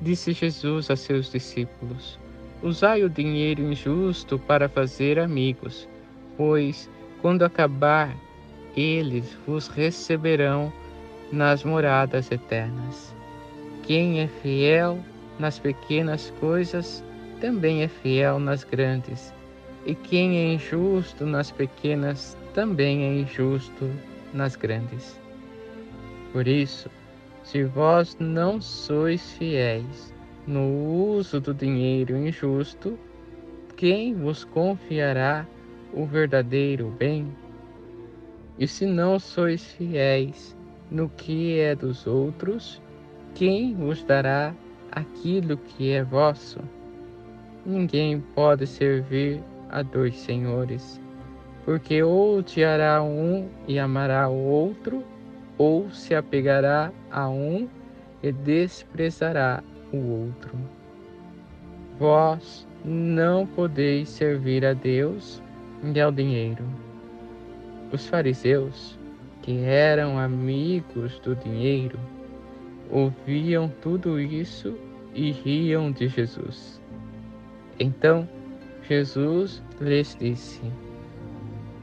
[0.00, 2.18] Disse Jesus a seus discípulos:
[2.62, 5.88] Usai o dinheiro injusto para fazer amigos,
[6.36, 6.88] pois,
[7.20, 8.16] quando acabar,
[8.76, 10.72] eles vos receberão
[11.30, 13.14] nas moradas eternas.
[13.82, 14.98] Quem é fiel
[15.38, 17.02] nas pequenas coisas,
[17.40, 19.34] também é fiel nas grandes.
[19.86, 23.90] E quem é injusto nas pequenas, também é injusto
[24.34, 25.18] nas grandes.
[26.32, 26.90] Por isso,
[27.50, 30.14] se vós não sois fiéis
[30.46, 32.96] no uso do dinheiro injusto,
[33.76, 35.44] quem vos confiará
[35.92, 37.26] o verdadeiro bem?
[38.56, 40.56] E se não sois fiéis
[40.92, 42.80] no que é dos outros,
[43.34, 44.54] quem vos dará
[44.92, 46.60] aquilo que é vosso?
[47.66, 51.00] Ninguém pode servir a dois senhores,
[51.64, 55.02] porque ou odiará um e amará o outro,
[55.60, 57.68] ou se apegará a um
[58.22, 60.58] e desprezará o outro.
[61.98, 65.42] Vós não podeis servir a Deus
[65.82, 66.64] e ao dinheiro.
[67.92, 68.98] Os fariseus,
[69.42, 71.98] que eram amigos do dinheiro,
[72.90, 74.74] ouviam tudo isso
[75.14, 76.80] e riam de Jesus.
[77.78, 78.26] Então
[78.88, 80.62] Jesus lhes disse: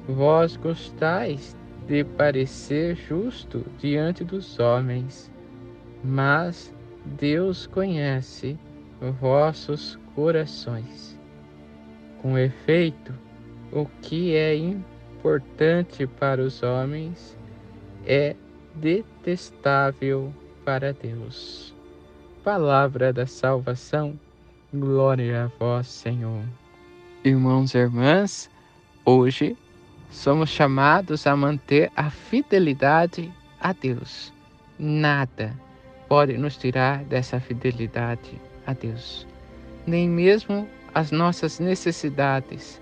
[0.07, 1.55] Vós gostais
[1.87, 5.31] de parecer justo diante dos homens,
[6.03, 6.73] mas
[7.05, 8.59] Deus conhece
[9.21, 11.17] vossos corações.
[12.21, 13.13] Com efeito,
[13.71, 17.37] o que é importante para os homens
[18.05, 18.35] é
[18.75, 20.33] detestável
[20.65, 21.73] para Deus.
[22.43, 24.19] Palavra da salvação,
[24.73, 26.43] glória a vós, Senhor.
[27.23, 28.49] Irmãos e irmãs,
[29.05, 29.57] hoje
[30.09, 34.33] somos chamados a manter a fidelidade a Deus.
[34.79, 35.53] Nada
[36.07, 39.27] pode nos tirar dessa fidelidade a Deus.
[39.85, 42.81] Nem mesmo as nossas necessidades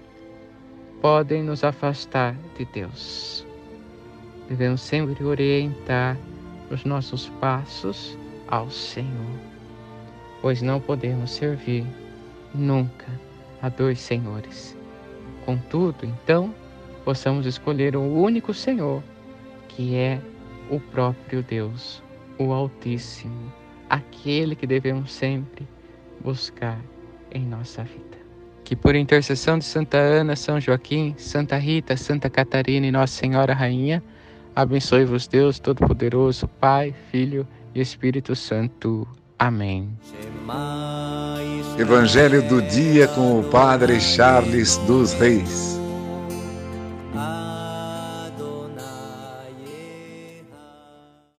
[1.02, 3.46] podem nos afastar de Deus.
[4.48, 6.18] Devemos sempre orientar
[6.70, 9.40] os nossos passos ao Senhor,
[10.42, 11.86] pois não podemos servir
[12.54, 13.08] nunca
[13.62, 14.78] a dois senhores.
[15.46, 16.54] Contudo, então,
[17.06, 19.04] possamos escolher o único Senhor,
[19.70, 20.20] que é
[20.70, 22.02] o próprio Deus,
[22.40, 23.54] o Altíssimo,
[23.88, 25.68] aquele que devemos sempre
[26.20, 26.80] buscar
[27.32, 28.18] em nossa vida.
[28.64, 33.54] Que por intercessão de Santa Ana, São Joaquim, Santa Rita, Santa Catarina e Nossa Senhora
[33.54, 34.04] Rainha,
[34.56, 39.08] abençoe-vos Deus Todo-Poderoso, Pai, Filho e Espírito Santo.
[39.38, 39.96] Amém.
[41.78, 45.75] Evangelho do dia com o Padre Charles dos Reis.